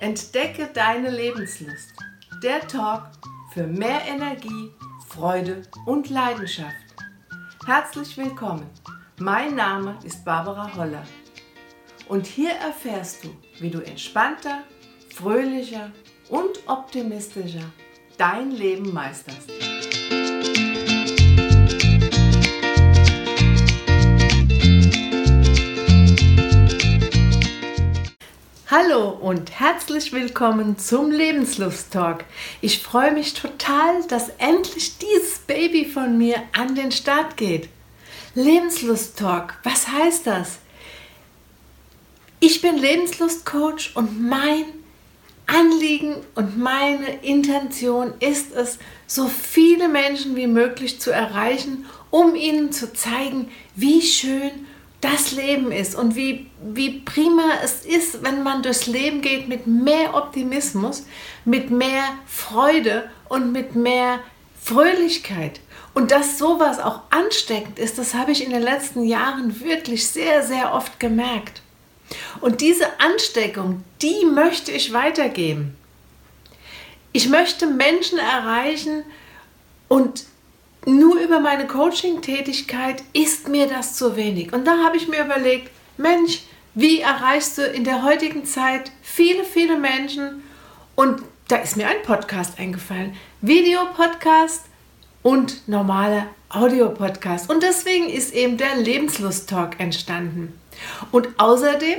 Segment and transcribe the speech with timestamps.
[0.00, 1.92] Entdecke deine Lebenslust.
[2.40, 3.10] Der Talk
[3.52, 4.70] für mehr Energie,
[5.08, 6.76] Freude und Leidenschaft.
[7.66, 8.70] Herzlich willkommen.
[9.18, 11.02] Mein Name ist Barbara Holler.
[12.06, 14.62] Und hier erfährst du, wie du entspannter,
[15.12, 15.90] fröhlicher
[16.28, 17.64] und optimistischer
[18.18, 19.50] dein Leben meisterst.
[28.98, 32.24] Hallo und herzlich willkommen zum Lebenslust-Talk.
[32.60, 37.68] Ich freue mich total, dass endlich dieses Baby von mir an den Start geht.
[38.34, 40.58] Lebenslust-Talk, was heißt das?
[42.40, 44.64] Ich bin Lebenslust-Coach und mein
[45.46, 52.72] Anliegen und meine Intention ist es, so viele Menschen wie möglich zu erreichen, um ihnen
[52.72, 54.66] zu zeigen, wie schön
[55.00, 59.66] das Leben ist und wie, wie prima es ist, wenn man durchs Leben geht mit
[59.66, 61.06] mehr Optimismus,
[61.44, 64.20] mit mehr Freude und mit mehr
[64.60, 65.60] Fröhlichkeit.
[65.94, 70.42] Und dass sowas auch ansteckend ist, das habe ich in den letzten Jahren wirklich sehr,
[70.42, 71.62] sehr oft gemerkt.
[72.40, 75.76] Und diese Ansteckung, die möchte ich weitergeben.
[77.12, 79.04] Ich möchte Menschen erreichen
[79.88, 80.24] und
[80.88, 84.52] nur über meine Coaching-Tätigkeit ist mir das zu wenig.
[84.52, 86.44] Und da habe ich mir überlegt, Mensch,
[86.74, 90.42] wie erreichst du in der heutigen Zeit viele, viele Menschen?
[90.94, 93.14] Und da ist mir ein Podcast eingefallen.
[93.42, 94.64] Videopodcast
[95.22, 97.50] und normaler Audiopodcast.
[97.50, 100.58] Und deswegen ist eben der Lebenslust-Talk entstanden.
[101.12, 101.98] Und außerdem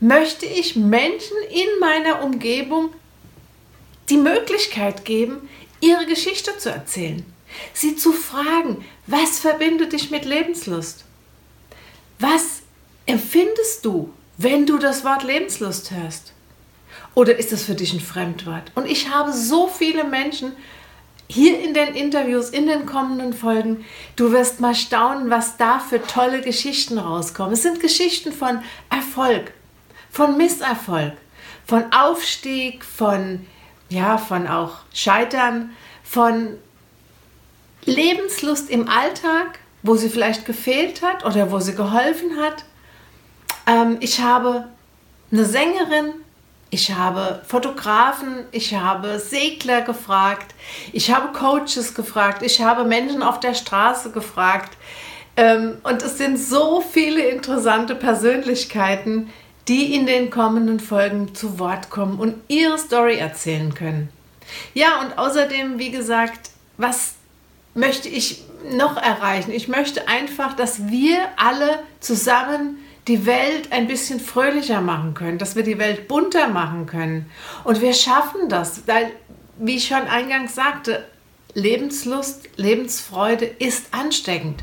[0.00, 2.90] möchte ich Menschen in meiner Umgebung
[4.10, 5.48] die Möglichkeit geben,
[5.80, 7.24] ihre Geschichte zu erzählen
[7.72, 11.04] sie zu fragen, was verbindet dich mit Lebenslust?
[12.18, 12.62] Was
[13.06, 16.32] empfindest du, wenn du das Wort Lebenslust hörst?
[17.14, 18.72] Oder ist es für dich ein Fremdwort?
[18.74, 20.52] Und ich habe so viele Menschen
[21.26, 23.84] hier in den Interviews, in den kommenden Folgen,
[24.16, 27.54] du wirst mal staunen, was da für tolle Geschichten rauskommen.
[27.54, 29.52] Es sind Geschichten von Erfolg,
[30.10, 31.14] von Misserfolg,
[31.66, 33.46] von Aufstieg, von
[33.88, 35.70] ja, von auch Scheitern,
[36.02, 36.58] von
[37.86, 42.64] Lebenslust im Alltag, wo sie vielleicht gefehlt hat oder wo sie geholfen hat.
[43.66, 44.68] Ähm, ich habe
[45.30, 46.14] eine Sängerin,
[46.70, 50.54] ich habe Fotografen, ich habe Segler gefragt,
[50.92, 54.76] ich habe Coaches gefragt, ich habe Menschen auf der Straße gefragt.
[55.36, 59.30] Ähm, und es sind so viele interessante Persönlichkeiten,
[59.68, 64.08] die in den kommenden Folgen zu Wort kommen und ihre Story erzählen können.
[64.74, 67.13] Ja, und außerdem, wie gesagt, was
[67.74, 69.52] möchte ich noch erreichen?
[69.52, 75.56] Ich möchte einfach, dass wir alle zusammen die Welt ein bisschen fröhlicher machen können, dass
[75.56, 77.30] wir die Welt bunter machen können.
[77.64, 79.12] Und wir schaffen das, weil,
[79.58, 81.04] wie ich schon eingangs sagte,
[81.52, 84.62] Lebenslust, Lebensfreude ist ansteckend.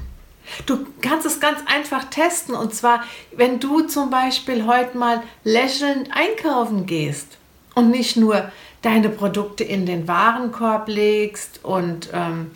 [0.65, 6.09] Du kannst es ganz einfach testen und zwar, wenn du zum Beispiel heute mal lächelnd
[6.11, 7.37] einkaufen gehst
[7.75, 8.51] und nicht nur
[8.81, 12.51] deine Produkte in den Warenkorb legst und ähm,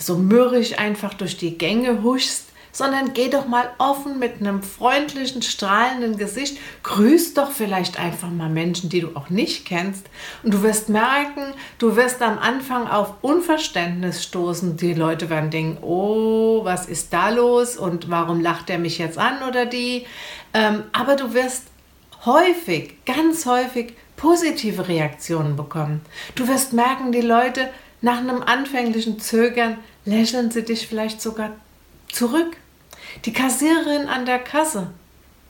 [0.00, 5.42] so mürrisch einfach durch die Gänge huschst, sondern geh doch mal offen mit einem freundlichen,
[5.42, 6.58] strahlenden Gesicht.
[6.82, 10.06] Grüß doch vielleicht einfach mal Menschen, die du auch nicht kennst.
[10.42, 14.76] Und du wirst merken, du wirst am Anfang auf Unverständnis stoßen.
[14.76, 19.18] Die Leute werden denken, oh, was ist da los und warum lacht er mich jetzt
[19.18, 20.06] an oder die.
[20.54, 21.64] Ähm, aber du wirst
[22.24, 26.02] häufig, ganz häufig positive Reaktionen bekommen.
[26.34, 27.70] Du wirst merken, die Leute
[28.02, 31.52] nach einem anfänglichen Zögern lächeln sie dich vielleicht sogar
[32.12, 32.56] zurück.
[33.24, 34.90] Die Kassiererin an der Kasse,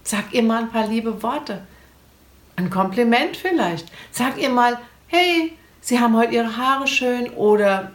[0.05, 1.63] sag ihr mal ein paar liebe Worte.
[2.57, 3.87] Ein Kompliment vielleicht.
[4.13, 4.79] Sag ihr mal,
[5.09, 7.93] hey, Sie haben heute Ihre Haare schön oder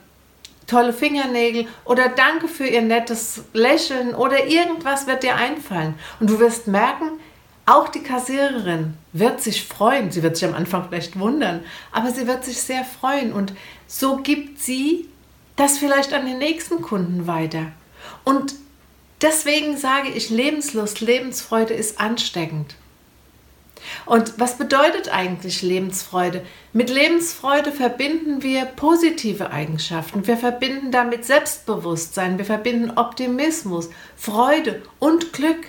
[0.67, 5.93] tolle Fingernägel oder danke für Ihr nettes Lächeln oder irgendwas wird dir einfallen.
[6.19, 7.19] Und du wirst merken,
[7.65, 10.11] auch die Kassiererin wird sich freuen.
[10.11, 13.33] Sie wird sich am Anfang vielleicht wundern, aber sie wird sich sehr freuen.
[13.33, 13.53] Und
[13.87, 15.09] so gibt sie
[15.55, 17.71] das vielleicht an den nächsten Kunden weiter.
[18.23, 18.55] Und
[19.21, 22.75] deswegen sage ich, Lebenslust, Lebensfreude ist ansteckend.
[24.05, 26.43] Und was bedeutet eigentlich Lebensfreude?
[26.73, 30.27] Mit Lebensfreude verbinden wir positive Eigenschaften.
[30.27, 35.67] Wir verbinden damit Selbstbewusstsein, wir verbinden Optimismus, Freude und Glück.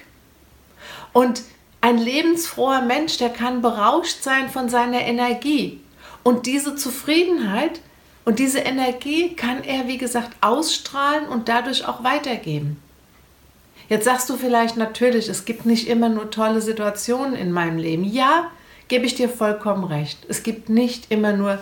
[1.13, 1.43] Und
[1.81, 5.81] ein lebensfroher Mensch, der kann berauscht sein von seiner Energie.
[6.23, 7.81] Und diese Zufriedenheit
[8.25, 12.83] und diese Energie kann er, wie gesagt, ausstrahlen und dadurch auch weitergeben.
[13.89, 18.03] Jetzt sagst du vielleicht natürlich, es gibt nicht immer nur tolle Situationen in meinem Leben.
[18.03, 18.51] Ja,
[18.89, 20.19] gebe ich dir vollkommen recht.
[20.29, 21.61] Es gibt nicht immer nur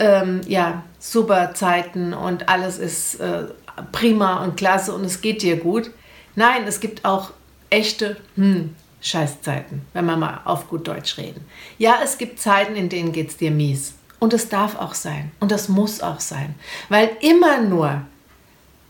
[0.00, 3.44] ähm, ja, super Zeiten und alles ist äh,
[3.92, 5.90] prima und klasse und es geht dir gut.
[6.34, 7.30] Nein, es gibt auch
[7.70, 11.44] echte hm, Scheißzeiten, wenn wir mal auf gut Deutsch reden.
[11.78, 13.94] Ja, es gibt Zeiten, in denen geht es dir mies.
[14.18, 15.30] Und es darf auch sein.
[15.38, 16.56] Und das muss auch sein.
[16.88, 18.02] Weil immer nur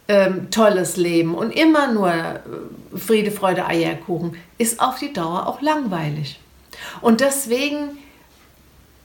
[0.08, 2.40] ähm, tolles Leben und immer nur äh,
[2.96, 6.40] Friede, Freude, Eierkuchen ist auf die Dauer auch langweilig.
[7.02, 7.98] Und deswegen,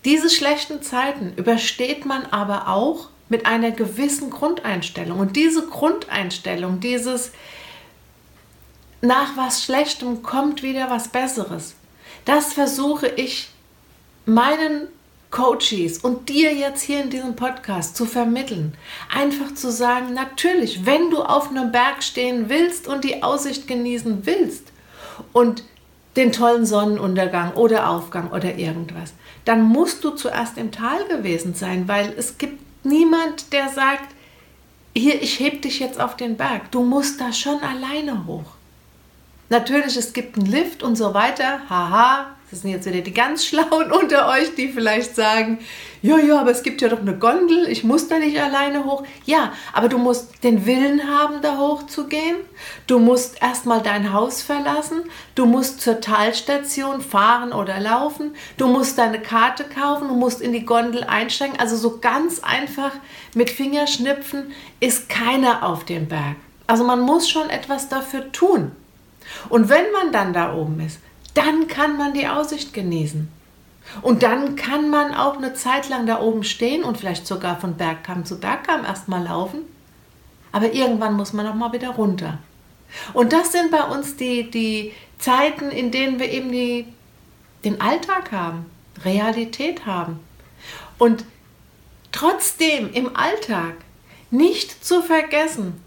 [0.06, 5.20] diese schlechten Zeiten übersteht man aber auch mit einer gewissen Grundeinstellung.
[5.20, 7.32] Und diese Grundeinstellung, dieses
[9.04, 11.76] nach was Schlechtem kommt wieder was Besseres,
[12.24, 13.50] das versuche ich
[14.26, 14.88] meinen
[15.30, 18.76] Coaches und dir jetzt hier in diesem Podcast zu vermitteln.
[19.14, 24.26] Einfach zu sagen, natürlich, wenn du auf einem Berg stehen willst und die Aussicht genießen
[24.26, 24.72] willst
[25.34, 25.66] und
[26.16, 29.12] den tollen Sonnenuntergang oder Aufgang oder irgendwas,
[29.44, 34.16] dann musst du zuerst im Tal gewesen sein, weil es gibt niemand, der sagt,
[34.96, 36.72] hier, ich heb dich jetzt auf den Berg.
[36.72, 38.63] Du musst da schon alleine hoch.
[39.54, 41.62] Natürlich, es gibt einen Lift und so weiter.
[41.70, 45.60] Haha, das sind jetzt wieder die ganz Schlauen unter euch, die vielleicht sagen,
[46.02, 49.04] ja, ja, aber es gibt ja doch eine Gondel, ich muss da nicht alleine hoch.
[49.26, 52.38] Ja, aber du musst den Willen haben, da hochzugehen.
[52.88, 55.04] Du musst erstmal dein Haus verlassen.
[55.36, 58.34] Du musst zur Talstation fahren oder laufen.
[58.58, 60.08] Du musst deine Karte kaufen.
[60.08, 61.60] Du musst in die Gondel einsteigen.
[61.60, 62.94] Also so ganz einfach
[63.36, 66.38] mit Fingerschnipfen ist keiner auf dem Berg.
[66.66, 68.72] Also man muss schon etwas dafür tun.
[69.50, 71.00] Und wenn man dann da oben ist,
[71.34, 73.32] dann kann man die Aussicht genießen.
[74.02, 77.76] Und dann kann man auch eine Zeit lang da oben stehen und vielleicht sogar von
[77.76, 79.62] Bergkamm zu Bergkamm erstmal laufen.
[80.52, 82.40] Aber irgendwann muss man auch mal wieder runter.
[83.14, 86.86] Und das sind bei uns die, die Zeiten, in denen wir eben die,
[87.66, 88.66] den Alltag haben,
[89.04, 90.20] Realität haben.
[90.98, 91.26] Und
[92.12, 93.76] trotzdem im Alltag
[94.32, 95.83] nicht zu vergessen,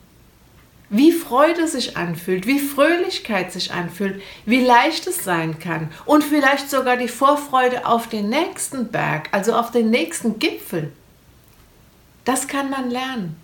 [0.88, 6.70] wie Freude sich anfühlt, wie Fröhlichkeit sich anfühlt, wie leicht es sein kann und vielleicht
[6.70, 10.92] sogar die Vorfreude auf den nächsten Berg, also auf den nächsten Gipfel.
[12.24, 13.36] Das kann man lernen.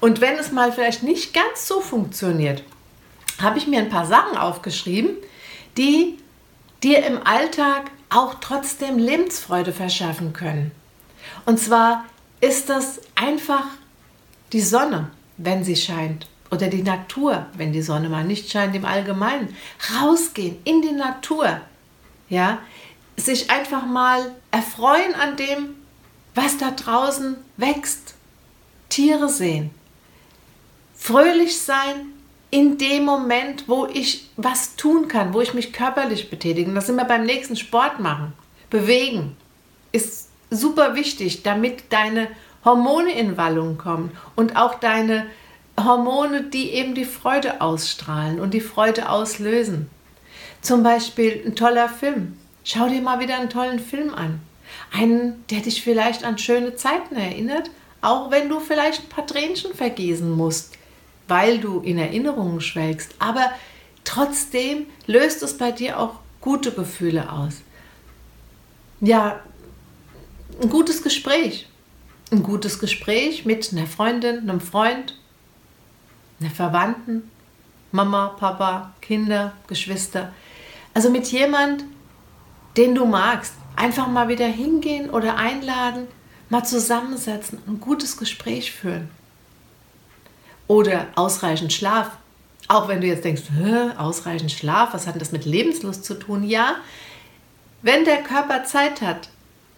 [0.00, 2.62] Und wenn es mal vielleicht nicht ganz so funktioniert,
[3.40, 5.10] habe ich mir ein paar Sachen aufgeschrieben,
[5.76, 6.18] die
[6.82, 10.72] dir im Alltag auch trotzdem Lebensfreude verschaffen können.
[11.44, 12.04] Und zwar
[12.40, 13.64] ist das einfach
[14.52, 16.26] die Sonne wenn sie scheint.
[16.50, 19.54] Oder die Natur, wenn die Sonne mal nicht scheint im Allgemeinen.
[19.94, 21.60] Rausgehen in die Natur.
[22.28, 22.58] Ja,
[23.16, 25.74] sich einfach mal erfreuen an dem,
[26.34, 28.14] was da draußen wächst.
[28.88, 29.70] Tiere sehen.
[30.94, 32.12] Fröhlich sein
[32.50, 36.68] in dem Moment, wo ich was tun kann, wo ich mich körperlich betätige.
[36.68, 38.32] Und das sind wir beim nächsten Sport machen.
[38.70, 39.36] Bewegen
[39.92, 42.28] ist super wichtig, damit deine
[42.68, 45.26] Hormone in Wallung kommen und auch deine
[45.82, 49.88] Hormone, die eben die Freude ausstrahlen und die Freude auslösen.
[50.60, 52.36] Zum Beispiel ein toller Film.
[52.64, 54.40] Schau dir mal wieder einen tollen Film an.
[54.92, 57.70] Einen, der dich vielleicht an schöne Zeiten erinnert,
[58.02, 60.74] auch wenn du vielleicht ein paar Tränchen vergießen musst,
[61.26, 63.14] weil du in Erinnerungen schwelgst.
[63.18, 63.50] Aber
[64.04, 67.62] trotzdem löst es bei dir auch gute Gefühle aus.
[69.00, 69.40] Ja,
[70.60, 71.67] ein gutes Gespräch
[72.30, 75.14] ein gutes Gespräch mit einer Freundin, einem Freund,
[76.40, 77.30] einer Verwandten,
[77.90, 80.32] Mama, Papa, Kinder, Geschwister.
[80.94, 81.84] Also mit jemand,
[82.76, 83.54] den du magst.
[83.76, 86.08] Einfach mal wieder hingehen oder einladen,
[86.48, 89.08] mal zusammensetzen, ein gutes Gespräch führen.
[90.66, 92.10] Oder ausreichend Schlaf.
[92.66, 93.44] Auch wenn du jetzt denkst,
[93.96, 96.44] ausreichend Schlaf, was hat das mit Lebenslust zu tun?
[96.44, 96.76] Ja,
[97.82, 99.30] wenn der Körper Zeit hat,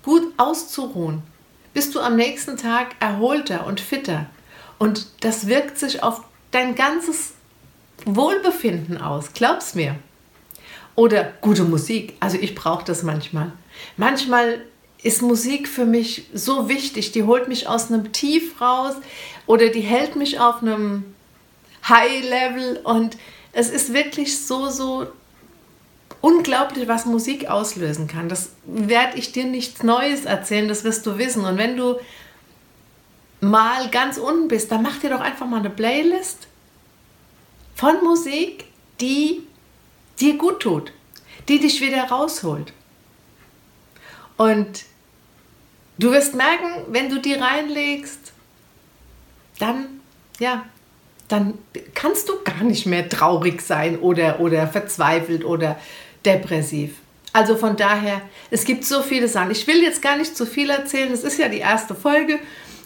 [0.03, 1.23] gut auszuruhen,
[1.73, 4.27] bist du am nächsten Tag erholter und fitter.
[4.79, 7.35] Und das wirkt sich auf dein ganzes
[8.05, 9.97] Wohlbefinden aus, glaub's mir.
[10.97, 13.53] Oder gute Musik, also ich brauche das manchmal.
[13.97, 14.65] Manchmal
[15.03, 18.95] ist Musik für mich so wichtig, die holt mich aus einem Tief raus
[19.47, 21.15] oder die hält mich auf einem
[21.89, 23.17] High-Level und
[23.53, 25.07] es ist wirklich so, so
[26.21, 28.29] unglaublich, was Musik auslösen kann.
[28.29, 31.45] Das werde ich dir nichts Neues erzählen, das wirst du wissen.
[31.45, 31.97] Und wenn du
[33.41, 36.47] mal ganz unten bist, dann mach dir doch einfach mal eine Playlist
[37.75, 38.67] von Musik,
[39.01, 39.47] die
[40.19, 40.93] dir gut tut,
[41.49, 42.73] die dich wieder rausholt.
[44.37, 44.85] Und
[45.99, 48.33] du wirst merken, wenn du die reinlegst,
[49.59, 50.01] dann,
[50.39, 50.65] ja,
[51.29, 51.59] dann
[51.95, 55.79] kannst du gar nicht mehr traurig sein oder, oder verzweifelt oder
[56.25, 56.93] depressiv.
[57.33, 59.51] Also von daher, es gibt so viele Sachen.
[59.53, 62.39] Ich will jetzt gar nicht zu viel erzählen, es ist ja die erste Folge.